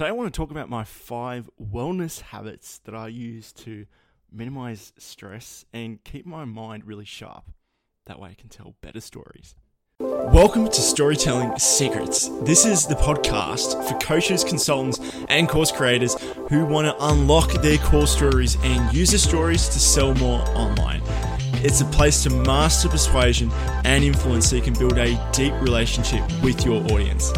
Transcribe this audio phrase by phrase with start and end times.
[0.00, 3.84] Today, I want to talk about my five wellness habits that I use to
[4.32, 7.50] minimize stress and keep my mind really sharp.
[8.06, 9.54] That way, I can tell better stories.
[9.98, 12.30] Welcome to Storytelling Secrets.
[12.44, 17.76] This is the podcast for coaches, consultants, and course creators who want to unlock their
[17.76, 21.02] core stories and use the stories to sell more online.
[21.62, 23.50] It's a place to master persuasion
[23.84, 27.34] and influence so you can build a deep relationship with your audience.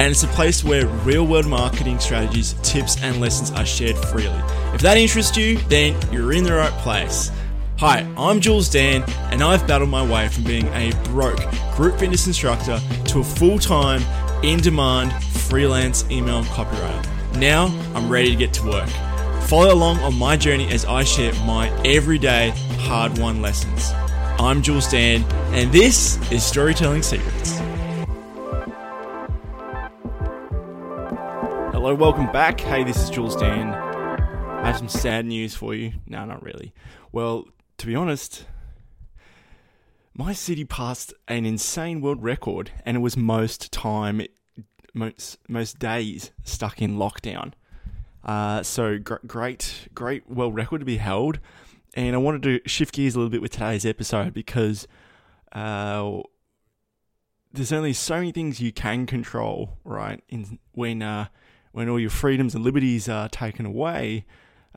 [0.00, 4.40] And it's a place where real world marketing strategies, tips, and lessons are shared freely.
[4.72, 7.32] If that interests you, then you're in the right place.
[7.78, 11.40] Hi, I'm Jules Dan, and I've battled my way from being a broke
[11.74, 14.02] group fitness instructor to a full time,
[14.44, 17.36] in demand freelance email copywriter.
[17.36, 18.88] Now I'm ready to get to work.
[19.48, 23.90] Follow along on my journey as I share my everyday hard won lessons.
[24.38, 27.57] I'm Jules Dan, and this is Storytelling Secrets.
[31.88, 32.60] Hello, welcome back.
[32.60, 33.72] Hey, this is Jules Dan.
[33.72, 35.94] I have some sad news for you.
[36.06, 36.74] No, not really.
[37.12, 37.46] Well,
[37.78, 38.44] to be honest,
[40.12, 44.20] my city passed an insane world record, and it was most time,
[44.92, 47.54] most most days stuck in lockdown.
[48.22, 51.40] Uh, so gr- great, great world record to be held,
[51.94, 54.86] and I wanted to shift gears a little bit with today's episode because
[55.52, 56.20] uh,
[57.50, 60.22] there's only so many things you can control, right?
[60.28, 61.28] In when uh,
[61.72, 64.24] when all your freedoms and liberties are taken away,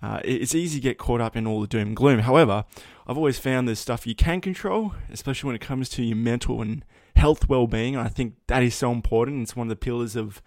[0.01, 2.19] uh, it's easy to get caught up in all the doom and gloom.
[2.19, 2.65] However,
[3.05, 6.61] I've always found there's stuff you can control, especially when it comes to your mental
[6.61, 6.83] and
[7.15, 7.95] health well-being.
[7.95, 9.43] I think that is so important.
[9.43, 10.41] It's one of the pillars of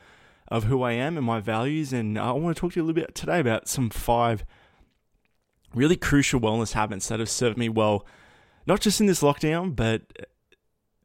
[0.48, 1.92] of who I am and my values.
[1.92, 4.44] And I want to talk to you a little bit today about some five
[5.74, 8.06] really crucial wellness habits that have served me well,
[8.66, 10.02] not just in this lockdown, but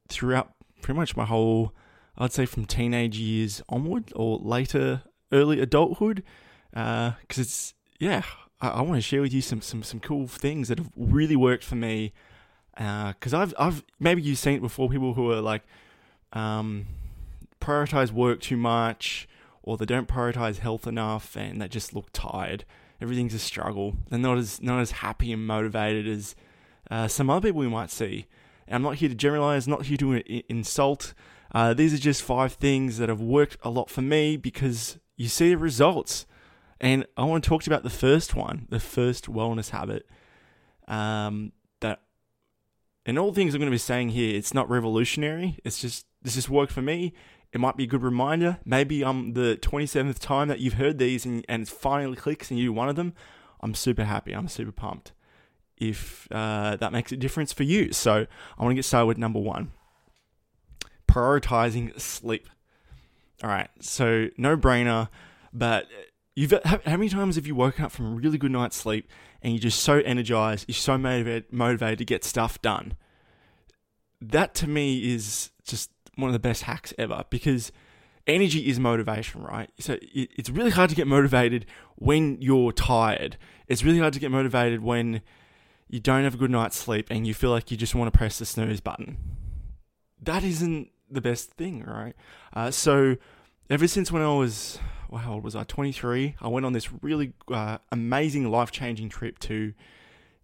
[0.10, 1.74] throughout pretty much my whole,
[2.18, 6.24] I'd say from teenage years onward or later, early adulthood.
[6.72, 8.24] Because uh, it's yeah,
[8.62, 11.36] I, I want to share with you some some some cool things that have really
[11.36, 12.14] worked for me.
[12.74, 14.90] Because uh, I've I've maybe you've seen it before.
[14.90, 15.64] People who are like
[16.34, 16.88] um,
[17.60, 19.28] prioritize work too much,
[19.64, 22.66] or they don't prioritize health enough, and they just look tired.
[23.02, 23.96] Everything's a struggle.
[24.10, 26.36] They're not as not as happy and motivated as
[26.92, 28.28] uh, some other people we might see.
[28.68, 31.14] And I'm not here to generalize, not here to insult.
[31.52, 35.28] Uh, these are just five things that have worked a lot for me because you
[35.28, 36.26] see the results.
[36.80, 40.08] And I want to talk to you about the first one, the first wellness habit.
[40.88, 42.00] Um, that,
[43.06, 45.60] and all things I'm going to be saying here, it's not revolutionary.
[45.66, 47.14] It's just this just worked for me.
[47.52, 48.60] It might be a good reminder.
[48.64, 52.58] Maybe I'm the 27th time that you've heard these and, and it finally clicks and
[52.58, 53.14] you do one of them.
[53.60, 54.32] I'm super happy.
[54.32, 55.12] I'm super pumped
[55.76, 57.92] if uh, that makes a difference for you.
[57.92, 58.26] So
[58.58, 59.74] I want to get started with number one
[61.10, 62.48] prioritizing sleep.
[63.44, 65.10] All right, so no brainer,
[65.54, 65.88] but
[66.40, 69.10] You've how, many times have you woken up from a really good night's sleep
[69.42, 72.94] and you're just so energized, you're so motivated, motivated to get stuff done?
[74.22, 77.74] That to me is just one of the best hacks ever because
[78.26, 79.70] energy is motivation, right?
[79.80, 81.66] So it's really hard to get motivated
[81.98, 83.36] when you're tired.
[83.68, 85.22] It's really hard to get motivated when
[85.90, 88.18] you don't have a good night's sleep and you feel like you just want to
[88.18, 89.18] press the snooze button.
[90.22, 92.16] That isn't the best thing, right?
[92.54, 93.18] Uh, so
[93.70, 95.64] ever since when I was well, how old was I?
[95.64, 96.36] 23.
[96.40, 99.74] I went on this really uh, amazing, life changing trip to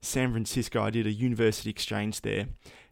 [0.02, 0.82] San Francisco.
[0.82, 2.48] I did a university exchange there,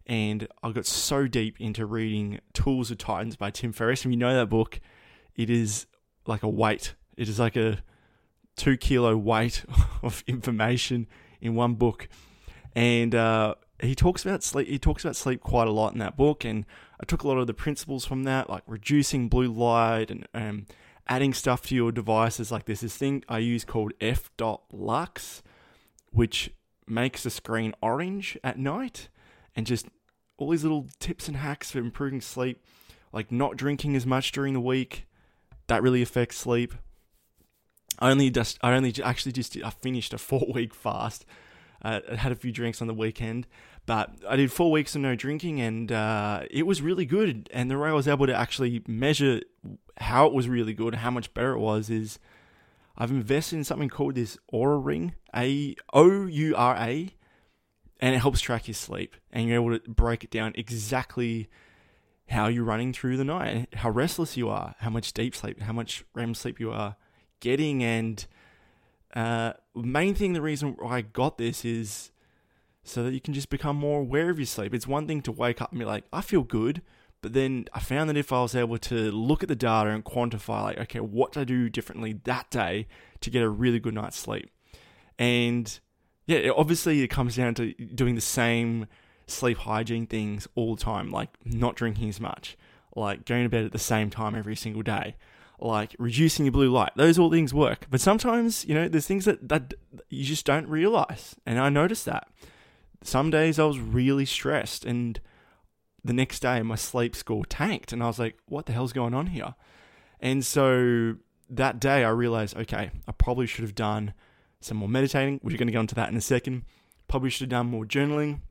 [0.06, 4.06] and I got so deep into reading Tools of Titans by Tim Ferriss.
[4.06, 4.80] If you know that book,
[5.36, 5.88] it is
[6.28, 6.94] like a weight.
[7.18, 7.80] It is like a
[8.56, 9.66] two kilo weight
[10.04, 11.08] of information
[11.42, 12.08] in one book,
[12.76, 14.68] and uh, he talks about sleep.
[14.68, 16.66] He talks about sleep quite a lot in that book, and
[17.00, 20.66] I took a lot of the principles from that, like reducing blue light and um,
[21.08, 22.82] adding stuff to your devices like this.
[22.82, 25.44] This thing I use called f.lux,
[26.12, 26.52] which
[26.88, 29.10] makes the screen orange at night,
[29.56, 29.88] and just
[30.38, 32.64] all these little tips and hacks for improving sleep,
[33.12, 35.08] like not drinking as much during the week.
[35.68, 36.74] That really affects sleep.
[38.00, 41.26] I only just, I only actually just, I finished a four week fast.
[41.83, 43.45] Uh, I had a few drinks on the weekend,
[43.85, 47.50] but I did four weeks of no drinking, and uh, it was really good.
[47.51, 49.41] And the way I was able to actually measure
[49.97, 52.19] how it was really good, how much better it was, is
[52.97, 57.09] I've invested in something called this Oura Ring, A O U R A,
[58.00, 61.50] and it helps track your sleep, and you're able to break it down exactly
[62.30, 65.74] how you're running through the night, how restless you are, how much deep sleep, how
[65.74, 66.95] much REM sleep you are
[67.41, 68.25] getting, and
[69.13, 72.12] uh, main thing, the reason why I got this is
[72.83, 74.74] so that you can just become more aware of your sleep.
[74.74, 76.81] It's one thing to wake up and be like, I feel good,
[77.24, 80.04] But then I found that if I was able to look at the data and
[80.04, 82.86] quantify, like, okay, what did I do differently that day
[83.21, 84.51] to get a really good night's sleep?
[85.18, 85.80] And
[86.27, 88.88] yeah, obviously it comes down to doing the same
[89.25, 92.57] sleep hygiene things all the time, like not drinking as much,
[92.94, 95.16] like going to bed at the same time every single day,
[95.63, 96.92] like reducing your blue light.
[96.95, 97.88] Those all things work.
[97.89, 99.74] But sometimes, you know, there's things that, that
[100.10, 101.36] you just don't realize.
[101.45, 102.27] And I noticed that.
[103.01, 105.19] Some days I was really stressed and
[106.06, 109.13] the next day my sleep score tanked and I was like, what the hell's going
[109.13, 109.56] on here?
[110.19, 111.15] And so
[111.50, 114.13] that day I realized, okay, I probably should have done
[114.62, 115.39] some more meditating.
[115.44, 116.63] We're going to go into that in a second.
[117.07, 118.42] Probably should have done more journaling.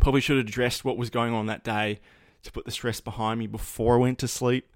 [0.00, 2.00] Probably should have addressed what was going on that day
[2.42, 4.70] to put the stress behind me before I went to sleep.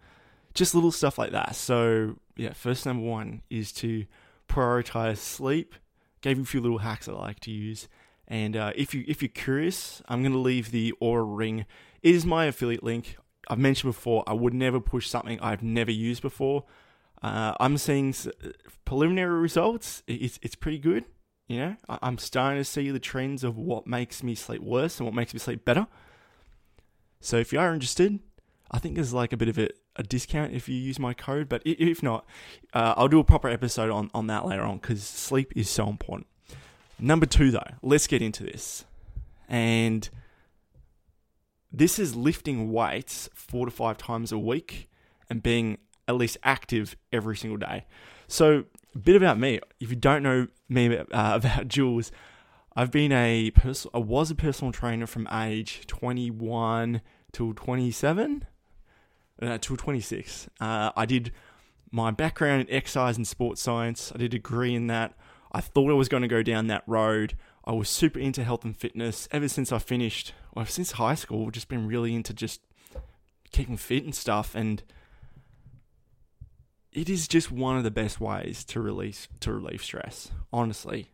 [0.54, 1.56] Just little stuff like that.
[1.56, 4.04] So, yeah, first number one is to
[4.48, 5.74] prioritize sleep.
[6.20, 7.88] Gave you a few little hacks I like to use.
[8.28, 11.66] And uh, if you if you're curious, I'm to leave the Oura Ring.
[12.02, 13.16] It is my affiliate link.
[13.48, 14.22] I've mentioned before.
[14.26, 16.64] I would never push something I've never used before.
[17.22, 18.14] Uh, I'm seeing
[18.84, 20.02] preliminary results.
[20.06, 21.04] It's it's pretty good.
[21.48, 25.06] You know, I'm starting to see the trends of what makes me sleep worse and
[25.06, 25.86] what makes me sleep better.
[27.20, 28.20] So if you are interested,
[28.70, 31.48] I think there's like a bit of a, a discount if you use my code.
[31.48, 32.26] But if not,
[32.72, 35.88] uh, I'll do a proper episode on, on that later on because sleep is so
[35.88, 36.26] important.
[36.98, 38.84] Number two, though, let's get into this.
[39.48, 40.08] And
[41.72, 44.88] this is lifting weights four to five times a week
[45.28, 47.86] and being at least active every single day.
[48.28, 49.60] So, a bit about me.
[49.80, 52.12] If you don't know me uh, about Jules,
[52.74, 53.90] I've been a person.
[53.94, 57.02] I was a personal trainer from age 21
[57.32, 58.46] till 27,
[59.40, 60.48] uh, till 26.
[60.60, 61.32] Uh, I did
[61.90, 64.12] my background in exercise and sports science.
[64.14, 65.14] I did a degree in that.
[65.52, 67.36] I thought I was going to go down that road.
[67.64, 70.32] I was super into health and fitness ever since I finished.
[70.54, 72.62] Well, since high school, just been really into just
[73.52, 74.54] keeping fit and stuff.
[74.54, 74.82] And
[76.92, 80.30] it is just one of the best ways to release to relieve stress.
[80.52, 81.08] Honestly,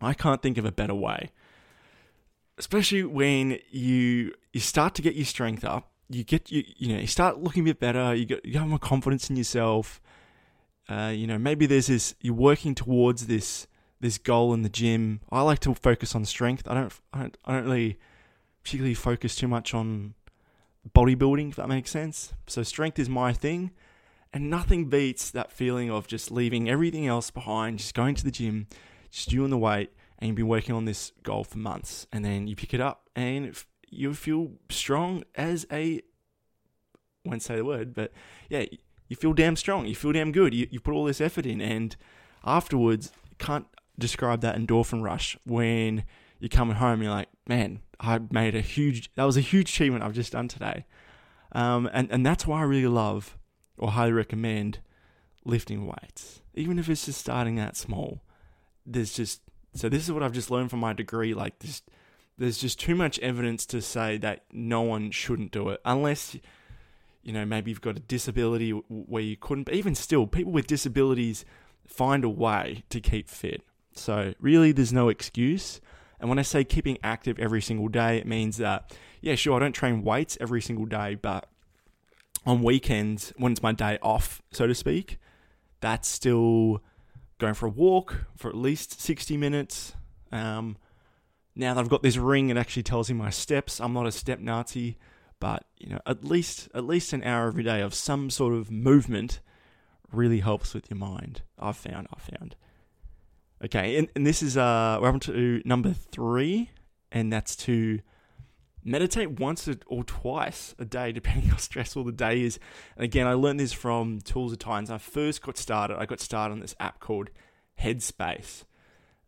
[0.00, 1.30] I can't think of a better way.
[2.58, 7.00] Especially when you you start to get your strength up, you get you you know
[7.00, 8.14] you start looking a bit better.
[8.14, 10.00] You get you have more confidence in yourself.
[10.88, 13.66] Uh, you know maybe there's this you're working towards this
[14.00, 15.20] this goal in the gym.
[15.30, 16.68] I like to focus on strength.
[16.68, 17.98] I don't I don't I don't really
[18.62, 20.14] particularly focus too much on
[20.94, 22.34] bodybuilding if that makes sense.
[22.46, 23.72] So strength is my thing
[24.32, 28.30] and nothing beats that feeling of just leaving everything else behind, just going to the
[28.30, 28.66] gym,
[29.10, 32.06] just doing the weight, and you've been working on this goal for months.
[32.12, 33.56] And then you pick it up and
[33.88, 36.02] you feel strong as a
[37.24, 38.12] won't say the word, but
[38.48, 38.64] yeah,
[39.08, 39.86] you feel damn strong.
[39.86, 40.54] You feel damn good.
[40.54, 41.60] You, you put all this effort in.
[41.60, 41.96] And
[42.44, 43.66] afterwards, can't
[43.98, 46.04] describe that endorphin rush when
[46.38, 47.02] you're coming home.
[47.02, 50.48] You're like, man, I made a huge, that was a huge achievement I've just done
[50.48, 50.86] today.
[51.52, 53.38] Um, and, and that's why I really love
[53.78, 54.80] or highly recommend
[55.44, 58.22] lifting weights, even if it's just starting out small.
[58.84, 59.40] There's just
[59.74, 61.34] so this is what I've just learned from my degree.
[61.34, 61.82] Like this,
[62.38, 66.36] there's just too much evidence to say that no one shouldn't do it unless
[67.22, 69.64] you know maybe you've got a disability where you couldn't.
[69.64, 71.44] But even still, people with disabilities
[71.86, 73.62] find a way to keep fit.
[73.94, 75.80] So really, there's no excuse.
[76.18, 79.58] And when I say keeping active every single day, it means that yeah, sure, I
[79.58, 81.48] don't train weights every single day, but
[82.44, 85.18] on weekends when it's my day off, so to speak,
[85.80, 86.82] that's still
[87.38, 89.94] going for a walk for at least 60 minutes.
[90.30, 90.76] Um,
[91.56, 93.80] now that I've got this ring, it actually tells me my steps.
[93.80, 94.98] I'm not a step Nazi,
[95.40, 98.70] but you know, at least at least an hour every day of some sort of
[98.70, 99.40] movement
[100.12, 101.42] really helps with your mind.
[101.58, 102.08] I've found.
[102.14, 102.56] I've found.
[103.64, 106.70] Okay, and, and this is uh we're on to number three,
[107.10, 108.00] and that's to
[108.84, 112.58] meditate once or twice a day, depending how stressful the day is.
[112.96, 114.90] And again, I learned this from Tools of Titans.
[114.90, 117.30] I first got started, I got started on this app called
[117.80, 118.64] Headspace.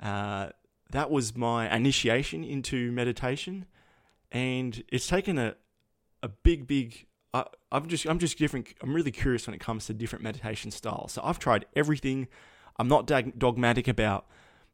[0.00, 0.50] Uh,
[0.90, 3.66] that was my initiation into meditation,
[4.32, 5.56] and it's taken a
[6.22, 7.06] a big, big.
[7.34, 8.74] Uh, I'm just, I'm just different.
[8.82, 11.12] I'm really curious when it comes to different meditation styles.
[11.12, 12.28] So I've tried everything.
[12.78, 14.26] I'm not dogmatic about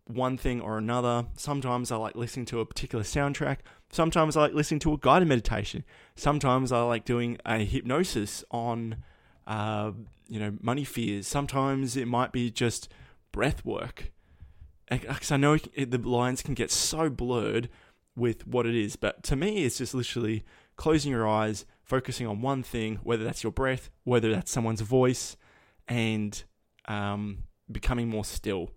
[0.07, 1.27] one thing or another.
[1.37, 3.59] Sometimes I like listening to a particular soundtrack.
[3.91, 5.85] Sometimes I like listening to a guided meditation.
[6.15, 8.97] Sometimes I like doing a hypnosis on,
[9.47, 9.93] uh,
[10.29, 11.27] you know, money fears.
[11.27, 12.89] Sometimes it might be just
[13.33, 14.13] breath work.
[14.91, 17.69] Because I know it, the lines can get so blurred
[18.17, 18.97] with what it is.
[18.97, 20.45] But to me, it's just literally
[20.77, 25.37] closing your eyes, focusing on one thing, whether that's your breath, whether that's someone's voice,
[25.89, 26.45] and
[26.87, 28.71] um, becoming more still,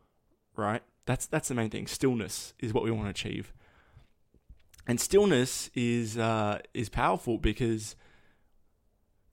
[0.55, 0.81] right?
[1.05, 1.87] That's that's the main thing.
[1.87, 3.53] Stillness is what we want to achieve,
[4.85, 7.95] and stillness is uh, is powerful because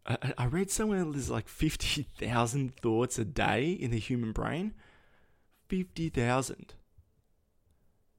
[0.07, 4.75] I, I read somewhere there's like 50,000 thoughts a day in the human brain.
[5.69, 6.75] 50,000.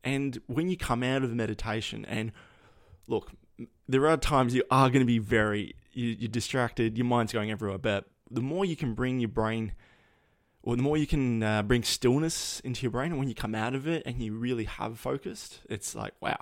[0.04, 2.32] And when you come out of meditation, and
[3.08, 3.32] look,
[3.88, 7.50] there are times you are going to be very, you, you're distracted, your mind's going
[7.50, 9.74] everywhere, but the more you can bring your brain,
[10.62, 13.56] or the more you can uh, bring stillness into your brain, and when you come
[13.56, 16.38] out of it and you really have focused, it's like, wow,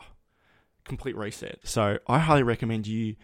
[0.84, 1.60] complete reset.
[1.64, 3.16] So I highly recommend you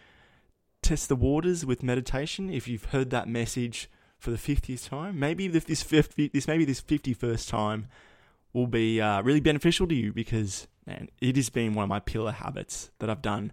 [0.82, 5.18] test the waters with meditation if you've heard that message for the 50th time.
[5.20, 7.88] Maybe this 50, this maybe this 51st time
[8.54, 12.00] will be uh, really beneficial to you because man, it has been one of my
[12.00, 13.52] pillar habits that I've done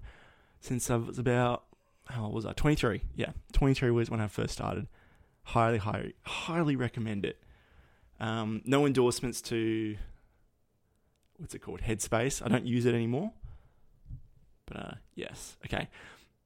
[0.60, 1.62] since I was about
[2.06, 2.52] how old was I?
[2.52, 3.02] 23.
[3.14, 4.86] Yeah, 23 was when I first started.
[5.42, 7.38] Highly, highly, highly recommend it.
[8.18, 9.96] Um, no endorsements to
[11.36, 11.82] what's it called?
[11.82, 12.44] Headspace.
[12.44, 13.32] I don't use it anymore.
[14.66, 15.88] But uh, yes, okay.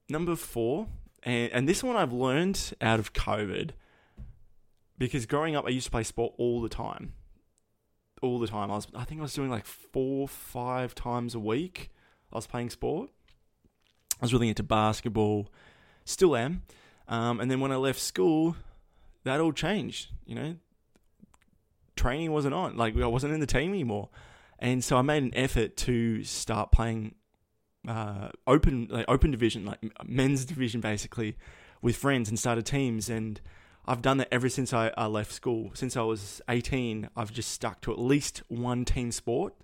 [0.08, 0.88] Number four,
[1.22, 3.70] and, and this one I've learned out of COVID
[5.00, 7.14] because growing up I used to play sport all the time
[8.23, 8.71] all the time.
[8.71, 11.90] I was, I think I was doing like four, five times a week.
[12.33, 13.11] I was playing sport.
[14.21, 15.49] I was really into basketball,
[16.04, 16.62] still am.
[17.09, 18.57] Um, and then when I left school,
[19.25, 20.11] that all changed.
[20.26, 20.57] You know,
[21.97, 22.76] training wasn't on.
[22.76, 24.11] Like I wasn't in the team anymore,
[24.59, 27.14] and so I made an effort to start playing
[27.88, 31.37] uh, open, like open division, like men's division, basically,
[31.80, 33.40] with friends, and started teams and
[33.87, 35.70] I've done that ever since I, I left school.
[35.75, 39.54] Since I was 18, I've just stuck to at least one team sport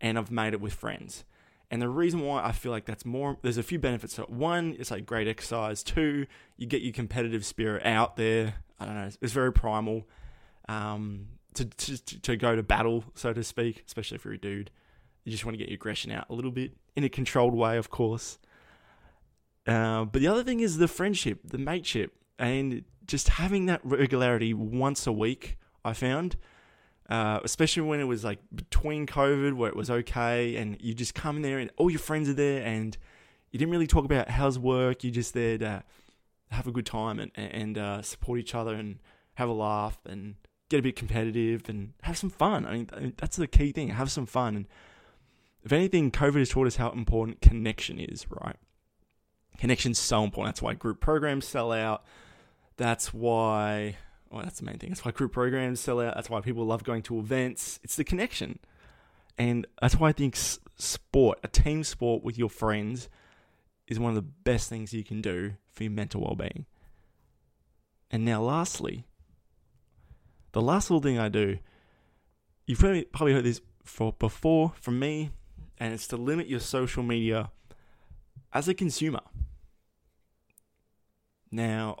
[0.00, 1.24] and I've made it with friends.
[1.70, 4.14] And the reason why I feel like that's more, there's a few benefits.
[4.14, 5.82] So one, it's like great exercise.
[5.82, 8.54] Two, you get your competitive spirit out there.
[8.80, 10.08] I don't know, it's very primal
[10.68, 14.70] um, to, to, to go to battle, so to speak, especially if you're a dude.
[15.24, 17.76] You just want to get your aggression out a little bit in a controlled way,
[17.76, 18.38] of course.
[19.66, 22.14] Uh, but the other thing is the friendship, the mateship.
[22.38, 26.36] And just having that regularity once a week, I found,
[27.08, 31.14] uh, especially when it was like between COVID, where it was okay, and you just
[31.14, 32.96] come in there and all your friends are there, and
[33.50, 35.02] you didn't really talk about how's work.
[35.02, 35.82] You're just there to
[36.50, 38.98] have a good time and and uh, support each other and
[39.34, 40.36] have a laugh and
[40.68, 42.66] get a bit competitive and have some fun.
[42.66, 43.88] I mean, I mean that's the key thing.
[43.88, 44.54] Have some fun.
[44.54, 44.68] And
[45.64, 48.26] if anything, COVID has taught us how important connection is.
[48.28, 48.56] Right,
[49.56, 50.54] connection's so important.
[50.54, 52.04] That's why group programs sell out.
[52.78, 53.96] That's why,
[54.30, 54.90] well, that's the main thing.
[54.90, 56.14] That's why group programs sell out.
[56.14, 57.78] That's why people love going to events.
[57.82, 58.60] It's the connection.
[59.36, 63.08] And that's why I think sport, a team sport with your friends,
[63.88, 66.66] is one of the best things you can do for your mental well being.
[68.10, 69.04] And now, lastly,
[70.52, 71.58] the last little thing I do,
[72.66, 75.30] you've probably, probably heard this for before from me,
[75.78, 77.50] and it's to limit your social media
[78.52, 79.20] as a consumer.
[81.50, 81.98] Now,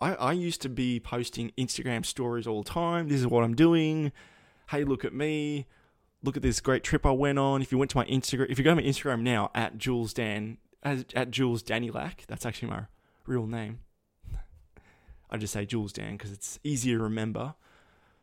[0.00, 3.08] I, I used to be posting Instagram stories all the time.
[3.08, 4.12] This is what I'm doing.
[4.70, 5.66] Hey, look at me.
[6.22, 7.60] Look at this great trip I went on.
[7.62, 10.12] If you went to my Instagram, if you go to my Instagram now at Jules
[10.12, 12.84] Dan, at Jules Lack, that's actually my
[13.26, 13.80] real name.
[15.30, 17.54] I just say Jules Dan because it's easier to remember.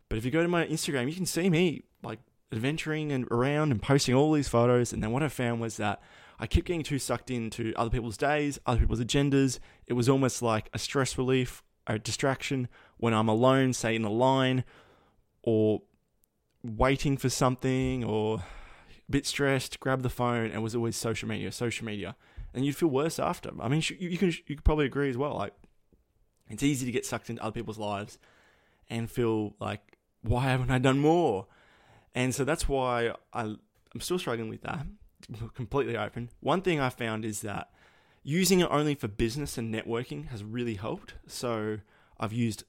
[0.10, 2.20] But if you go to my Instagram, you can see me like
[2.52, 4.94] adventuring and around and posting all these photos.
[4.94, 6.02] And then what I found was that
[6.40, 9.60] I kept getting too sucked into other people's days, other people's agendas.
[9.86, 12.68] It was almost like a stress relief a distraction
[12.98, 14.64] when I'm alone, say in a line,
[15.42, 15.82] or
[16.64, 21.52] waiting for something, or a bit stressed, grab the phone, and was always social media,
[21.52, 22.16] social media,
[22.54, 23.52] and you'd feel worse after.
[23.60, 25.36] I mean, you can you could probably agree as well.
[25.36, 25.54] Like,
[26.50, 28.18] it's easy to get sucked into other people's lives
[28.90, 31.48] and feel like, why haven't I done more?
[32.16, 34.86] And so that's why I I'm still struggling with that.
[35.56, 36.30] Completely open.
[36.40, 37.70] One thing I found is that
[38.28, 41.14] using it only for business and networking has really helped.
[41.28, 41.78] So
[42.20, 42.66] I've used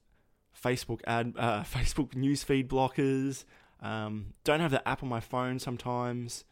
[0.57, 3.43] Facebook ad, uh, Facebook newsfeed blockers.
[3.81, 6.45] Um, don't have the app on my phone sometimes,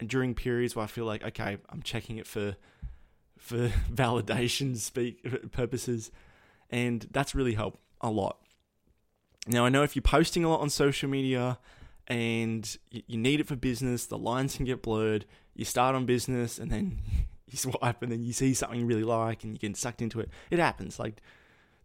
[0.00, 2.56] and during periods where I feel like okay, I'm checking it for
[3.38, 6.10] for validation speak purposes,
[6.70, 8.38] and that's really helped a lot.
[9.46, 11.58] Now I know if you're posting a lot on social media
[12.06, 15.26] and you need it for business, the lines can get blurred.
[15.54, 16.98] You start on business and then
[17.52, 20.30] swipe and then you see something you really like and you get sucked into it.
[20.50, 20.98] It happens.
[20.98, 21.20] Like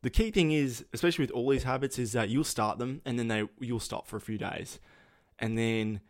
[0.02, 3.20] the key thing is, especially with all these habits, is that you'll start them and
[3.20, 4.80] then they you'll stop for a few days,
[5.38, 6.02] and then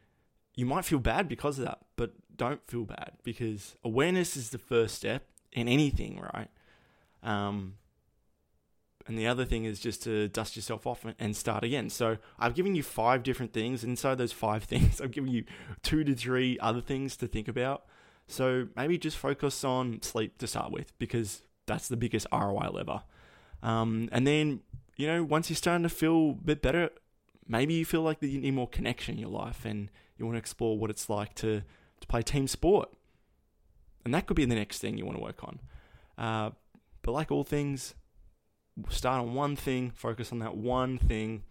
[0.55, 4.57] you might feel bad because of that, but don't feel bad because awareness is the
[4.57, 6.49] first step in anything, right?
[7.23, 7.75] Um,
[9.07, 11.89] and the other thing is just to dust yourself off and start again.
[11.89, 13.83] So I've given you five different things.
[13.83, 15.45] Inside those five things, I've given you
[15.81, 17.85] two to three other things to think about.
[18.29, 23.01] So maybe just focus on sleep to start with because that's the biggest ROI lever.
[23.63, 24.61] Um, and then,
[24.97, 26.91] you know, once you're starting to feel a bit better,
[27.47, 30.35] maybe you feel like that you need more connection in your life and you want
[30.35, 31.63] to explore what it's like to,
[32.01, 32.89] to play team sport.
[34.05, 35.59] And that could be the next thing you want to work on.
[36.17, 36.51] Uh,
[37.01, 37.95] but like all things,
[38.89, 41.43] start on one thing, focus on that one thing,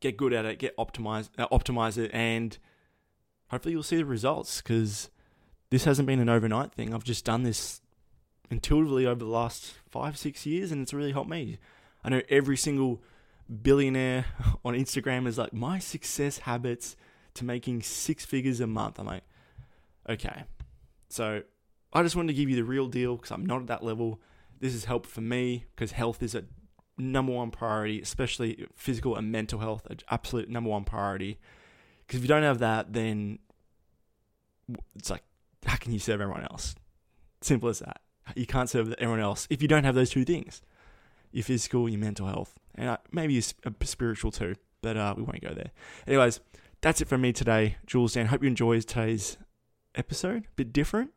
[0.00, 2.58] get good at it, get optimize, uh, optimize it, and
[3.48, 5.08] hopefully you'll see the results because
[5.70, 6.94] this hasn't been an overnight thing.
[6.94, 7.80] I've just done this
[8.50, 11.58] intuitively over the last five, six years, and it's really helped me.
[12.04, 13.02] I know every single
[13.62, 14.26] billionaire
[14.64, 16.96] on Instagram is like, my success habits
[17.34, 18.98] to making six figures a month.
[18.98, 19.24] I'm like,
[20.08, 20.44] okay.
[21.08, 21.42] So
[21.92, 24.20] I just wanted to give you the real deal because I'm not at that level.
[24.60, 26.44] This has helped for me because health is a
[26.96, 31.38] number one priority, especially physical and mental health, an absolute number one priority.
[32.06, 33.38] Because if you don't have that, then
[34.94, 35.22] it's like,
[35.84, 36.74] can you serve everyone else?
[37.42, 38.00] Simple as that.
[38.34, 40.62] You can't serve everyone else if you don't have those two things
[41.30, 43.42] your physical, your mental health, and uh, maybe your
[43.82, 44.54] spiritual too.
[44.80, 45.72] But uh, we won't go there.
[46.06, 46.40] Anyways,
[46.80, 48.26] that's it from me today, Jules Dan.
[48.26, 49.36] Hope you enjoyed today's
[49.94, 50.44] episode.
[50.44, 51.10] A bit different.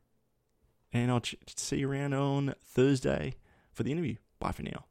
[0.92, 1.22] And I'll
[1.56, 3.36] see you around on Thursday
[3.72, 4.16] for the interview.
[4.40, 4.87] Bye for now.